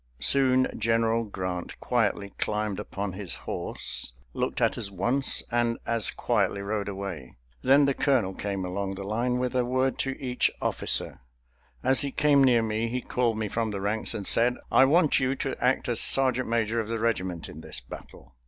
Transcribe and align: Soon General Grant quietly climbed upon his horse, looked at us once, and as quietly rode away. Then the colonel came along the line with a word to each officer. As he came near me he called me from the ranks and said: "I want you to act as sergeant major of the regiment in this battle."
Soon 0.19 0.67
General 0.75 1.25
Grant 1.25 1.79
quietly 1.79 2.33
climbed 2.39 2.79
upon 2.79 3.13
his 3.13 3.35
horse, 3.45 4.13
looked 4.33 4.59
at 4.59 4.75
us 4.75 4.89
once, 4.89 5.43
and 5.51 5.77
as 5.85 6.09
quietly 6.09 6.61
rode 6.63 6.89
away. 6.89 7.35
Then 7.61 7.85
the 7.85 7.93
colonel 7.93 8.33
came 8.33 8.65
along 8.65 8.95
the 8.95 9.03
line 9.03 9.37
with 9.37 9.53
a 9.55 9.63
word 9.63 9.99
to 9.99 10.19
each 10.19 10.49
officer. 10.59 11.19
As 11.83 11.99
he 11.99 12.11
came 12.11 12.43
near 12.43 12.63
me 12.63 12.87
he 12.87 12.99
called 13.01 13.37
me 13.37 13.47
from 13.47 13.69
the 13.69 13.79
ranks 13.79 14.15
and 14.15 14.25
said: 14.25 14.57
"I 14.71 14.85
want 14.85 15.19
you 15.19 15.35
to 15.35 15.55
act 15.63 15.87
as 15.87 16.01
sergeant 16.01 16.49
major 16.49 16.79
of 16.79 16.87
the 16.87 16.97
regiment 16.97 17.47
in 17.47 17.61
this 17.61 17.79
battle." 17.79 18.33